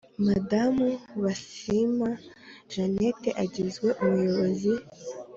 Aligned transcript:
Madamu 0.27 0.87
basiima 1.23 2.09
janet 2.71 3.21
agizwe 3.43 3.87
umuyobozi 4.03 4.73